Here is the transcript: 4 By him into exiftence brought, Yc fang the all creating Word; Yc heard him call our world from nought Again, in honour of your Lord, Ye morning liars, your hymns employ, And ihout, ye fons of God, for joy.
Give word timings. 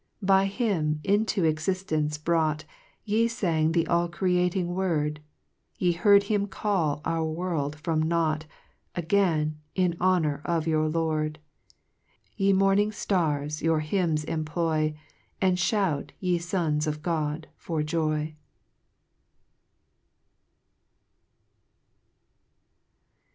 4 0.21 0.25
By 0.25 0.45
him 0.47 0.99
into 1.03 1.43
exiftence 1.43 2.17
brought, 2.23 2.65
Yc 3.07 3.29
fang 3.29 3.71
the 3.71 3.85
all 3.85 4.09
creating 4.09 4.73
Word; 4.73 5.19
Yc 5.79 5.97
heard 5.97 6.23
him 6.23 6.47
call 6.47 7.01
our 7.05 7.23
world 7.23 7.75
from 7.79 8.01
nought 8.01 8.47
Again, 8.95 9.59
in 9.75 9.95
honour 10.01 10.41
of 10.43 10.65
your 10.65 10.89
Lord, 10.89 11.37
Ye 12.35 12.51
morning 12.51 12.91
liars, 13.11 13.61
your 13.61 13.81
hymns 13.81 14.23
employ, 14.23 14.95
And 15.39 15.57
ihout, 15.57 16.09
ye 16.19 16.39
fons 16.39 16.87
of 16.87 17.03
God, 17.03 17.47
for 17.55 17.83
joy. 17.83 18.33